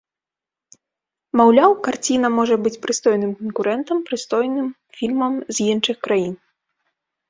[1.41, 4.67] Маўляў, карціна можа быць прыстойным канкурэнтам прыстойным
[4.99, 6.35] фільмам з іншых краін.